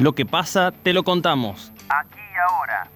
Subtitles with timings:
[0.00, 1.72] Lo que pasa, te lo contamos.
[1.90, 2.88] Aquí y ahora.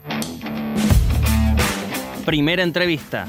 [2.25, 3.27] Primera entrevista.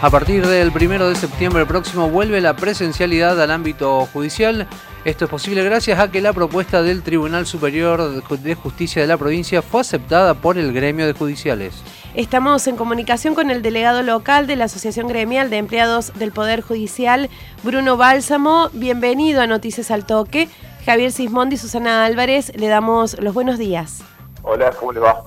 [0.00, 4.68] A partir del primero de septiembre próximo vuelve la presencialidad al ámbito judicial.
[5.04, 9.16] Esto es posible gracias a que la propuesta del Tribunal Superior de Justicia de la
[9.16, 11.82] provincia fue aceptada por el gremio de judiciales.
[12.14, 16.60] Estamos en comunicación con el delegado local de la Asociación Gremial de Empleados del Poder
[16.60, 17.28] Judicial,
[17.64, 18.70] Bruno Bálsamo.
[18.72, 20.48] Bienvenido a Noticias al Toque.
[20.86, 24.04] Javier Sismondi y Susana Álvarez, le damos los buenos días.
[24.44, 25.24] Hola, ¿cómo le va?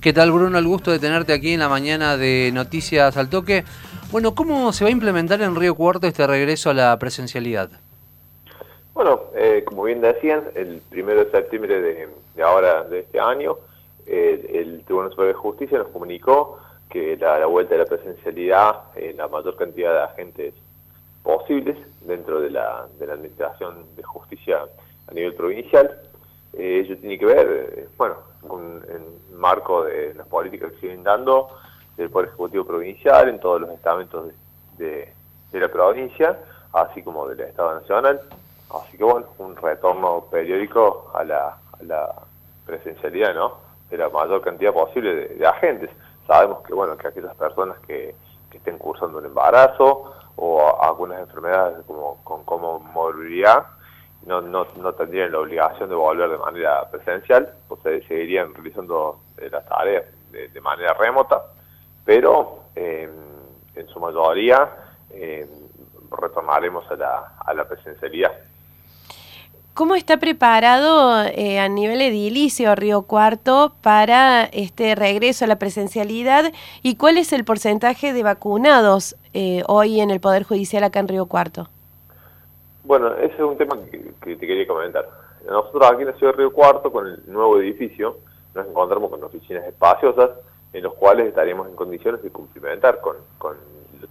[0.00, 0.58] ¿Qué tal, Bruno?
[0.58, 3.64] El gusto de tenerte aquí en la mañana de Noticias al Toque.
[4.10, 7.70] Bueno, ¿cómo se va a implementar en Río Cuarto este regreso a la presencialidad?
[8.94, 12.08] Bueno, eh, como bien decían, el primero de septiembre de,
[12.42, 13.58] ahora, de este año,
[14.06, 19.16] eh, el Tribunal Superior de Justicia nos comunicó que la, vuelta de la presencialidad en
[19.16, 20.54] la mayor cantidad de agentes
[21.22, 24.60] posibles dentro de la, de la Administración de Justicia
[25.08, 26.00] a nivel provincial.
[26.52, 30.86] Eh, ello tiene que ver, eh, bueno, con el marco de las políticas que se
[30.86, 31.48] vienen dando
[31.96, 34.32] del Poder Ejecutivo Provincial en todos los estamentos
[34.78, 35.12] de,
[35.52, 36.38] la provincia,
[36.72, 38.20] así como del Estado Nacional.
[38.74, 41.58] Así que bueno, un retorno periódico a la,
[42.66, 43.65] presencialidad, ¿no?
[43.90, 45.90] De la mayor cantidad posible de, agentes.
[46.26, 48.14] Sabemos que bueno, que aquellas personas que,
[48.52, 53.66] estén cursando un embarazo o algunas enfermedades como con comorbilidad
[54.24, 59.50] no, no, no tendrían la obligación de volver de manera presencial, pues seguirían realizando eh,
[59.52, 61.42] las tareas de manera remota
[62.06, 63.10] pero em,
[63.74, 64.70] en su mayoría
[65.10, 65.48] em,
[66.18, 68.32] retornaremos a la, a la presencialidad.
[69.76, 76.50] ¿Cómo está preparado eh, a nivel edilicio Río Cuarto para este regreso a la presencialidad
[76.82, 81.08] y cuál es el porcentaje de vacunados eh, hoy en el Poder Judicial acá en
[81.08, 81.68] Río Cuarto?
[82.84, 85.10] Bueno, ese es un tema que, que, te quería comentar.
[85.46, 88.16] Nosotros aquí en la ciudad de Río Cuarto, con el nuevo edificio,
[88.54, 90.30] nos encontramos con oficinas espaciosas,
[90.72, 93.16] en los cuales estaríamos en condiciones de cumplimentar con,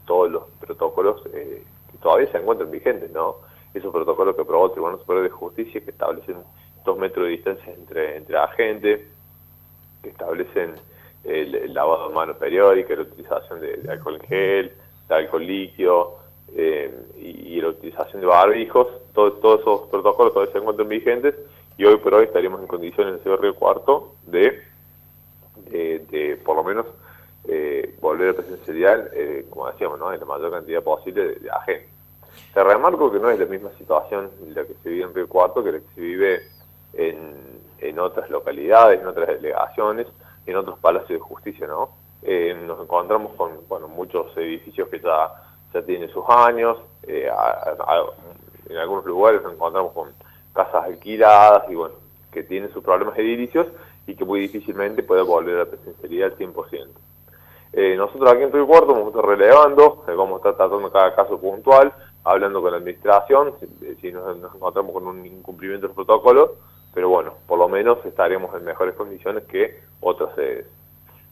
[0.05, 3.37] todos los protocolos eh, que todavía se encuentran vigentes, ¿no?
[3.75, 6.37] Esos protocolos que aprobó el Tribunal Superior de Justicia que establecen
[6.83, 9.01] dos metros de distancia entre, entre agentes,
[10.01, 10.75] que establecen
[11.23, 14.71] el, lavado de manos periódica, la utilización de, alcohol en gel,
[15.07, 16.19] de alcohol líquido
[16.55, 21.35] eh, y, la utilización de barbijos, todos esos protocolos todavía se encuentran vigentes
[21.77, 24.61] y hoy por hoy estaríamos en condiciones en el Río Cuarto de
[25.69, 26.85] de, por lo menos
[27.47, 30.11] eh, volver a presencialidad, eh, como decíamos, ¿no?
[30.13, 31.94] en la mayor cantidad posible de, agentes.
[32.53, 35.63] Te remarco que no es la misma situación la que se vive en Río Cuarto
[35.63, 36.41] que la que se vive
[36.93, 40.07] en, en otras localidades, en otras delegaciones,
[40.45, 41.89] en otros palacios de justicia, ¿no?
[42.21, 45.31] Eh, nos encontramos con bueno, muchos edificios que ya,
[45.73, 50.09] ya tienen sus años, en algunos lugares nos encontramos con
[50.53, 51.95] casas alquiladas y bueno,
[52.31, 53.67] que tienen sus problemas edilicios
[54.07, 56.87] y que muy difícilmente puede volver a la presencialidad al 100%.
[57.73, 60.91] Eh, nosotros aquí en Río Cuarto vamos a estar relevando, eh, vamos a estar tratando
[60.91, 61.93] cada caso puntual,
[62.25, 63.53] hablando con la administración,
[64.01, 66.55] si, nos, encontramos con un incumplimiento del protocolo,
[66.93, 70.65] pero bueno, por lo menos estaremos en mejores condiciones que otras sedes.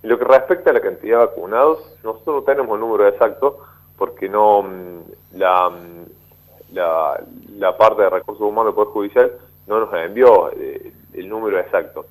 [0.04, 3.58] En lo que respecta a la cantidad de vacunados, nosotros no tenemos el número exacto
[3.98, 5.00] porque no mm,
[5.34, 7.24] la, mm, la,
[7.58, 9.32] la parte de recursos humanos del Poder Judicial
[9.66, 12.06] no nos envió eh, el número exacto.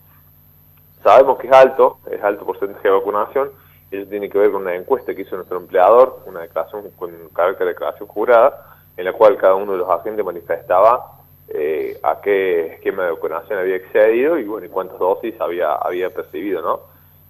[1.05, 3.51] Sabemos que es alto, es alto porcentaje de vacunación,
[3.91, 7.67] eso tiene que ver con una encuesta que hizo nuestro empleador, una declaración con carácter
[7.67, 12.75] de declaración jurada, en la cual cada uno de los agentes manifestaba eh, a qué
[12.75, 16.81] esquema de vacunación había excedido y bueno, y cuántas dosis había, había percibido, ¿no?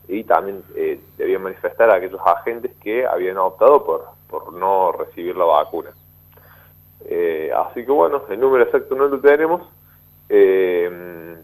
[0.08, 5.36] Y también eh, debía manifestar a aquellos agentes que habían optado por, por no recibir
[5.36, 5.90] la vacuna.
[7.04, 9.62] Eh, así que bueno, el número exacto no lo tenemos.
[10.28, 11.36] Eh,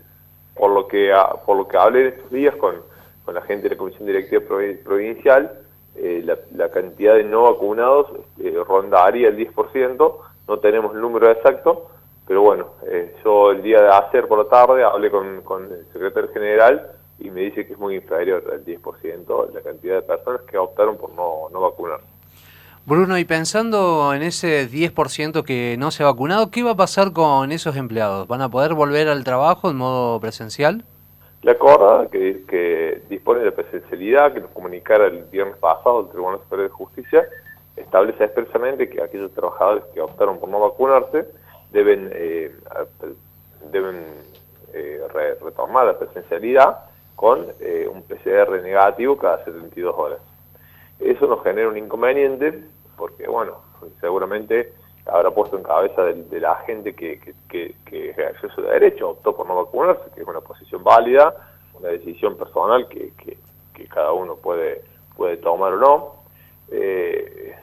[0.59, 1.15] por lo que
[1.47, 2.75] por lo que hablé estos días con,
[3.33, 4.43] la gente de la Comisión Directiva
[4.85, 5.61] Provincial,
[6.01, 8.06] eh, la, cantidad de no vacunados
[8.39, 10.17] eh, rondaría el 10%,
[10.47, 11.91] no tenemos el número exacto,
[12.27, 16.31] pero bueno, eh, yo el día de ayer por la tarde hablé con, el secretario
[16.33, 20.56] general y me dice que es muy inferior al 10% la cantidad de personas que
[20.56, 22.06] optaron por no, no vacunarse.
[22.87, 27.12] Bruno, y pensando en ese 10% que no se ha vacunado, ¿qué va a pasar
[27.12, 28.27] con esos empleados?
[28.29, 30.85] ¿Van a poder volver al trabajo en modo presencial?
[31.43, 36.40] La acordada que, que dispone de presencialidad, que nos comunicara el viernes pasado el Tribunal
[36.40, 37.29] Superior de Justicia,
[37.76, 41.26] establece expresamente que aquellos trabajadores que optaron por no vacunarse
[41.70, 42.52] deben, eh,
[43.70, 44.05] deben
[44.73, 45.00] eh,
[45.40, 46.79] retornar a la presencialidad
[47.14, 50.19] con eh, un PCR negativo cada 72 horas.
[50.99, 52.64] Eso nos genera un inconveniente
[52.96, 53.58] porque, bueno,
[54.00, 54.73] seguramente
[55.08, 57.19] habrá puesto en cabeza de, la gente que,
[57.49, 61.34] que, que, ejerció su derecho, optó por no vacunarse, que es una posición válida,
[61.75, 63.12] una decisión personal que,
[63.88, 64.82] cada uno puede,
[65.16, 66.14] puede tomar o no.
[66.70, 67.55] Eh,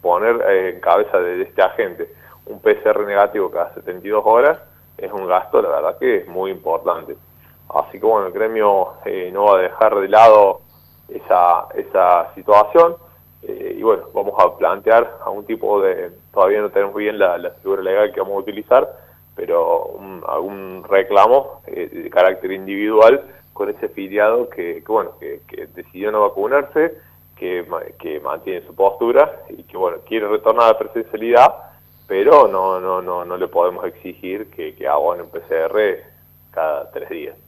[0.00, 2.14] poner en cabeza de este agente
[2.46, 4.58] un PCR negativo cada 72 horas
[4.96, 7.16] es un gasto, la verdad que es muy importante.
[7.68, 10.60] Así que bueno, el gremio eh, no va a dejar de lado
[11.08, 12.96] esa, esa situación
[13.46, 17.38] eh, y bueno, vamos a plantear a un tipo de, todavía no tenemos bien la,
[17.62, 18.88] figura legal que vamos a utilizar,
[19.36, 25.40] pero algún reclamo eh, de carácter individual con ese filiado que, bueno, que,
[25.74, 26.94] decidió no vacunarse,
[27.36, 27.66] que,
[27.98, 31.54] que mantiene su postura y que bueno, quiere retornar a la presencialidad,
[32.06, 36.02] pero no, no, no, no le podemos exigir que, que abone un PCR
[36.50, 37.43] cada tres días.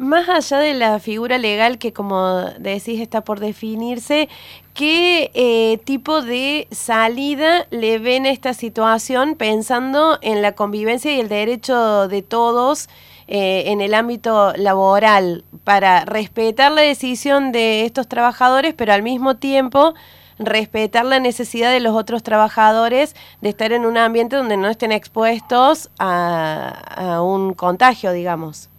[0.00, 4.30] Más allá de la figura legal que, como decís, está por definirse,
[4.72, 11.20] ¿qué eh, tipo de salida le ven a esta situación pensando en la convivencia y
[11.20, 12.88] el derecho de todos
[13.28, 19.36] eh, en el ámbito laboral para respetar la decisión de estos trabajadores, pero al mismo
[19.36, 19.92] tiempo
[20.38, 24.92] respetar la necesidad de los otros trabajadores de estar en un ambiente donde no estén
[24.92, 28.70] expuestos a un contagio, digamos?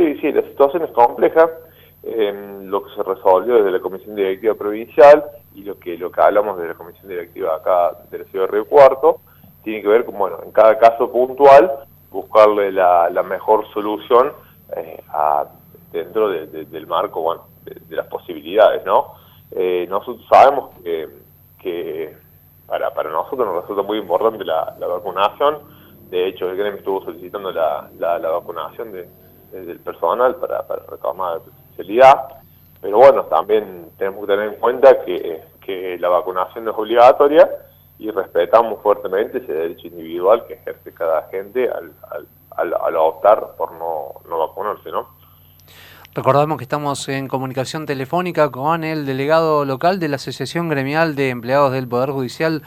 [0.00, 1.50] Sí, sí, la situación es compleja.
[2.02, 5.22] lo que se resolvió desde la Comisión Directiva Provincial
[5.54, 8.52] y lo que lo que hablamos de la Comisión Directiva acá de la Ciudad de
[8.52, 9.20] Río Cuarto
[9.62, 11.70] tiene que ver con, bueno, en cada caso puntual
[12.10, 14.32] buscarle la, mejor solución
[14.74, 15.02] eh,
[15.92, 19.12] dentro del marco, bueno, de, las posibilidades, ¿no?
[19.50, 20.70] Eh, nosotros sabemos
[21.62, 22.16] que,
[22.66, 25.58] para, para nosotros nos resulta muy importante la, vacunación.
[26.08, 29.06] De hecho, el gremio estuvo solicitando la, la vacunación de
[29.50, 32.28] del personal para, para retomar la presencialidad.
[32.80, 37.48] Pero bueno, también tenemos que tener en cuenta que, que la vacunación no es obligatoria
[37.98, 41.92] y respetamos fuertemente ese derecho individual que ejerce cada gente al,
[42.56, 45.08] al, al, optar por no, no vacunarse, ¿no?
[46.14, 51.28] Recordamos que estamos en comunicación telefónica con el delegado local de la Asociación Gremial de
[51.28, 52.62] Empleados del Poder Judicial,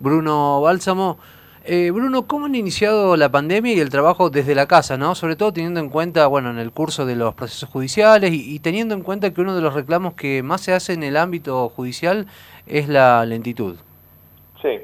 [0.00, 1.18] Bruno Bálsamo.
[1.64, 5.14] Eh, Bruno, ¿cómo han iniciado la pandemia y el trabajo desde la casa, no?
[5.14, 8.94] Sobre todo teniendo en cuenta, bueno, en el curso de los procesos judiciales y, teniendo
[8.94, 12.26] en cuenta que uno de los reclamos que más se hace en el ámbito judicial
[12.66, 13.76] es la lentitud.
[14.62, 14.78] Sí,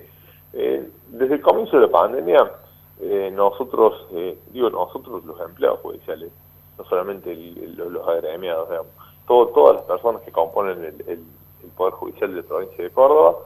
[0.52, 2.52] eh, desde el comienzo de la pandemia,
[3.00, 4.06] eh, nosotros,
[4.52, 6.30] digo nosotros los empleados judiciales,
[6.76, 7.34] no solamente
[7.74, 8.92] los agremiados, digamos,
[9.26, 13.36] todas las personas que componen el, el Poder Judicial de la provincia de Córdoba,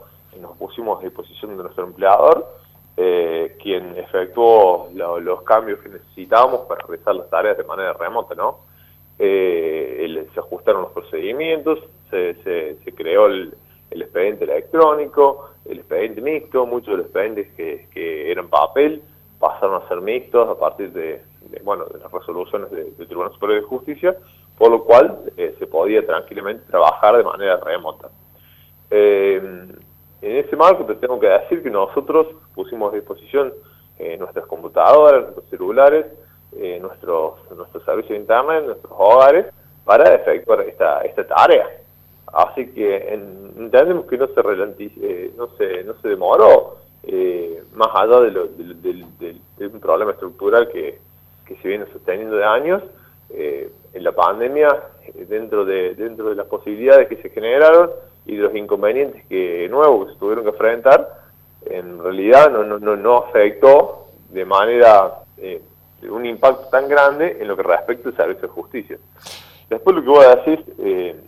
[0.41, 2.61] nos pusimos a disposición de nuestro empleador
[2.97, 8.71] eh, quien efectuó los cambios que necesitábamos para realizar las tareas de manera remota, ¿no?
[9.19, 11.79] Eh, se ajustaron los procedimientos,
[12.11, 13.55] se, se, creó el,
[13.91, 19.03] expediente electrónico, el expediente mixto, muchos de los expedientes que, eran papel
[19.39, 21.23] pasaron a ser mixtos a partir de,
[21.65, 24.17] bueno, de las resoluciones del Tribunal Superior de Justicia,
[24.57, 28.11] por lo cual eh, se podía tranquilamente trabajar de manera remota.
[28.91, 29.41] Eh,
[30.23, 33.53] en ese marco te tengo que decir que nosotros pusimos a disposición
[33.99, 36.07] eh, nuestras computadoras, nuestros celulares,
[36.57, 39.47] eh, nuestros, nuestros servicios de internet, nuestros hogares,
[39.85, 41.69] para efectuar esta, esta tarea.
[42.33, 43.13] Así que
[43.57, 46.77] entendemos que no se, eh, no se, no se demoró,
[47.75, 50.99] más allá de, lo, de, un problema estructural que,
[51.47, 52.83] que se viene sosteniendo de años,
[53.31, 54.69] en la pandemia,
[55.29, 57.91] dentro de, dentro de las posibilidades que se generaron,
[58.27, 61.20] y de los inconvenientes que nuevos que se tuvieron que enfrentar,
[61.67, 65.63] en realidad no, no, no, afectó de manera, eh,
[66.09, 68.99] un impacto tan grande en lo que respecta al servicio de justicia.
[69.69, 71.21] Después lo que voy a decir eh,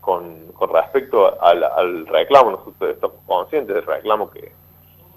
[0.00, 4.52] con, con, respecto al, reclamo, nosotros estamos conscientes del reclamo que,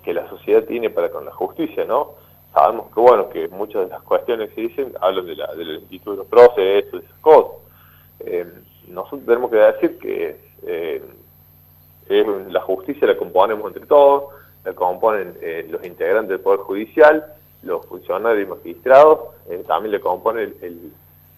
[0.04, 2.12] que la sociedad tiene para con la justicia, ¿no?
[2.54, 5.80] Sabemos que, bueno, que muchas de las cuestiones que se dicen hablan de la, del
[5.80, 7.52] instituto de los procesos, de esas cosas.
[8.20, 8.46] Eh,
[8.88, 10.54] nosotros tenemos que decir que
[12.10, 14.34] eh, la justicia la componemos entre todos,
[14.64, 17.26] la componen eh, los integrantes del Poder Judicial,
[17.64, 19.20] los funcionarios y magistrados,
[19.50, 20.54] eh, también le componen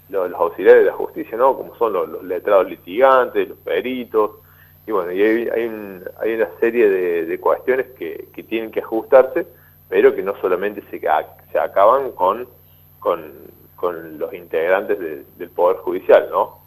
[0.10, 1.56] los, auxiliares de la justicia, ¿no?
[1.56, 4.32] como son los, letrados litigantes, los peritos,
[4.88, 9.48] y bueno, y hay, hay, una serie de, cuestiones que, tienen que ajustarse,
[9.90, 12.48] pero que no solamente se, se acaban con,
[13.00, 13.56] con,
[14.18, 16.66] los integrantes del Poder Judicial, ¿no?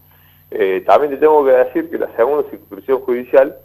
[0.51, 3.57] Eh, también te tengo que decir que la segunda circunscripción judicial,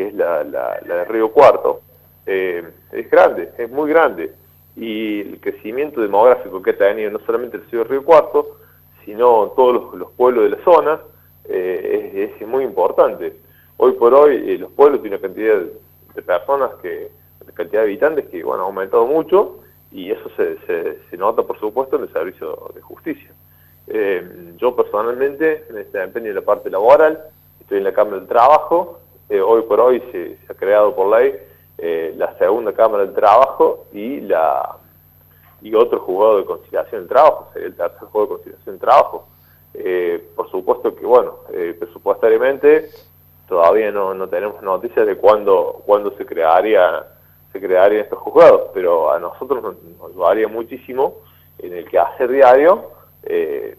[0.00, 0.42] que es la,
[0.82, 1.82] de Río Cuarto,
[2.24, 4.32] eh, es grande, es muy grande.
[4.74, 8.56] Y el crecimiento demográfico que ha tenido no solamente el ciudad de Río Cuarto,
[9.04, 11.00] sino todos los, pueblos de la zona,
[11.44, 13.36] eh, es, muy importante.
[13.76, 15.60] hoy por hoy eh, los pueblos tienen una cantidad
[16.14, 17.10] de, personas que,
[17.44, 19.60] de cantidad de habitantes que bueno, ha aumentado mucho
[19.92, 20.56] y eso se,
[21.10, 23.30] se, nota por supuesto en el servicio de justicia.
[24.56, 27.22] Yo personalmente me desempeño en la parte laboral,
[27.60, 31.34] estoy en la Cámara del Trabajo, eh, hoy por hoy se, ha creado por ley
[32.16, 34.76] la segunda Cámara del Trabajo y la
[35.62, 39.28] y otro juzgado de conciliación del trabajo, sería el tercer juego de conciliación del trabajo.
[40.36, 41.38] por supuesto que, bueno,
[41.78, 42.90] presupuestariamente
[43.48, 47.06] todavía no, no tenemos noticias de cuándo, cuándo se crearía
[47.52, 51.16] se crearían estos juzgados, pero a nosotros nos, ayudaría muchísimo
[51.58, 52.90] en el que hacer diario
[53.24, 53.76] eh,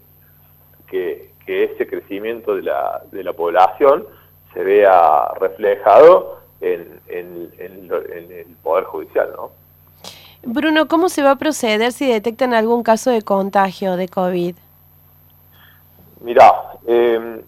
[0.88, 4.08] que, ese crecimiento de la, de la población
[4.54, 9.52] se vea reflejado en, en, el Poder Judicial, ¿no?
[10.44, 14.56] Bruno, ¿cómo se va a proceder si detectan algún caso de contagio de COVID?
[16.22, 16.52] Mirá,
[16.88, 17.42] eh,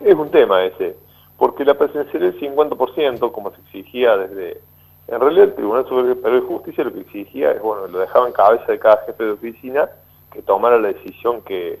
[0.00, 0.96] es un tema ese
[1.40, 4.60] porque la presencialidad del 50%, como se exigía desde...
[5.08, 8.34] En realidad el Tribunal Superior de Justicia lo que exigía es, bueno, lo dejaba en
[8.34, 9.88] cabeza de cada jefe de oficina
[10.30, 11.80] que tomara la decisión que,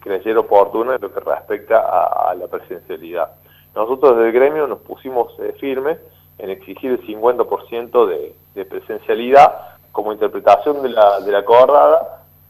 [0.00, 3.30] creyera oportuna en lo que respecta a, la presencialidad.
[3.76, 5.98] Nosotros desde el gremio nos pusimos eh, firmes
[6.38, 8.06] en exigir el 50%
[8.54, 11.44] de, presencialidad como interpretación de la, de la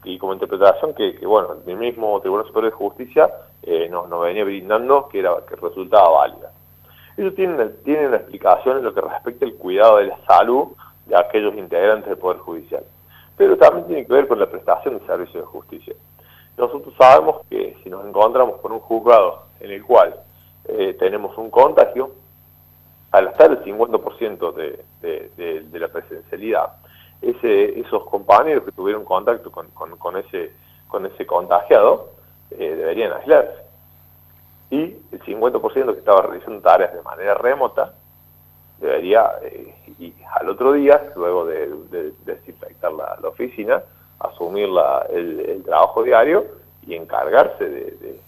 [0.05, 3.29] y como interpretación que, bueno, el mismo Tribunal Superior de Justicia
[3.61, 6.53] eh, nos, venía brindando que, era, que resultaba válida.
[7.17, 10.69] Ellos tienen, tienen una explicación en lo que respecta al cuidado de la salud
[11.07, 12.85] de aquellos integrantes del Poder Judicial,
[13.35, 15.93] pero también tiene que ver con la prestación de servicios de justicia.
[16.57, 20.15] Nosotros sabemos que si nos encontramos con un juzgado en el cual
[20.67, 22.11] eh, tenemos un contagio,
[23.11, 26.73] al estar el 50% de, de, la presencialidad,
[27.21, 30.51] ese, esos compañeros que tuvieron contacto con, con, ese,
[30.87, 32.09] con ese contagiado
[32.51, 33.65] eh, deberían aislarse.
[34.69, 34.81] Y
[35.11, 37.93] el 50% que estaba realizando tareas de manera remota
[38.79, 43.81] debería, eh, y al otro día, luego de, desinfectar la, oficina,
[44.19, 46.45] asumir la, el, trabajo diario
[46.85, 48.19] y encargarse de,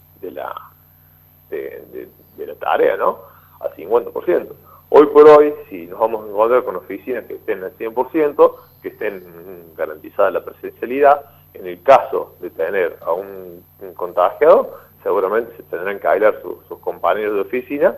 [1.50, 3.20] de la, de, la tarea, ¿no?
[3.60, 4.48] Al 50%.
[4.92, 8.88] Hoy por hoy, si nos vamos a encontrar con oficinas que estén al 100%, que
[8.88, 13.64] estén garantizadas la presencialidad, en el caso de tener a un,
[13.96, 17.96] contagiado, seguramente se tendrán que aislar sus compañeros de oficina,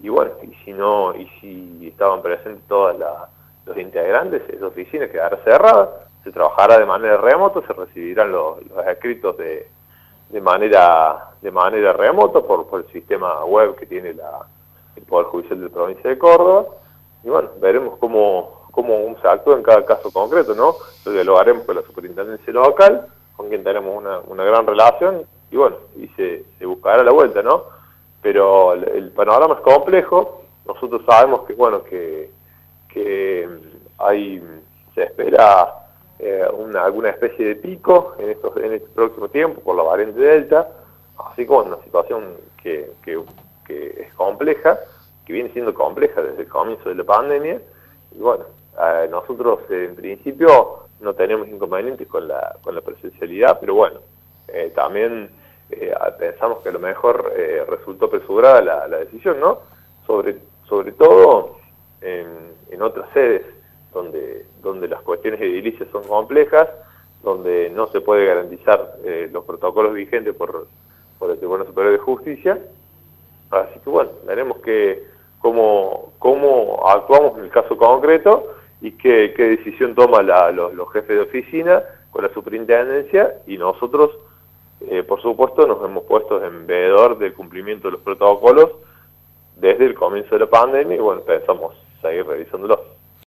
[0.00, 2.96] y bueno, y si no, y si estaban presentes todos
[3.64, 8.58] los integrantes, esa oficina quedará cerrada, se trabajará de manera remota, se recibirán los,
[8.88, 9.68] escritos de,
[10.34, 14.40] de manera de manera remota por, por el sistema web que tiene la,
[14.96, 16.66] el Poder Judicial de la Provincia de Córdoba.
[17.22, 20.74] Y bueno, veremos cómo, cómo se actúa en cada caso concreto, ¿no?
[21.22, 25.22] Lo haremos con la superintendencia local, con quien tenemos una, una gran relación,
[25.52, 27.64] y bueno, y se, buscará la vuelta, ¿no?
[28.20, 32.30] Pero el, panorama es complejo, nosotros sabemos que, bueno, que,
[32.88, 33.48] que
[33.98, 34.42] hay,
[34.94, 35.83] se espera
[36.18, 40.20] eh, una, alguna especie de pico en, estos, en este próximo tiempo por la variante
[40.20, 40.68] Delta,
[41.30, 43.18] así como una situación que, que
[43.64, 44.78] que es compleja,
[45.24, 47.60] que viene siendo compleja desde el comienzo de la pandemia,
[48.12, 48.44] y bueno,
[49.10, 54.00] nosotros en principio no tenemos inconvenientes con la, con la presencialidad, pero bueno,
[54.48, 55.30] eh, también
[55.70, 59.60] eh, pensamos que a lo mejor eh, resultó apresurada la, decisión, ¿no?
[60.06, 60.36] Sobre,
[60.68, 61.58] sobre todo
[62.00, 63.42] en otras sedes
[63.94, 66.68] donde, donde las cuestiones edilicias son complejas,
[67.22, 68.96] donde no se puede garantizar
[69.32, 70.66] los protocolos vigentes por,
[71.18, 72.60] por el Tribunal Superior de Justicia,
[73.50, 75.04] Así que bueno, veremos que,
[75.38, 78.48] cómo, cómo actuamos en el caso concreto
[78.80, 84.10] y qué, decisión toman los, jefes de oficina con la superintendencia y nosotros,
[84.88, 88.70] eh, por supuesto, nos hemos puesto en veedor del cumplimiento de los protocolos
[89.56, 92.80] desde el comienzo de la pandemia y bueno, pensamos seguir revisándolos.